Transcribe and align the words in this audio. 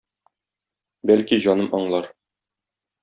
Бәлки, 1.11 1.39
Җаным 1.47 1.71
аңлар? 1.81 2.09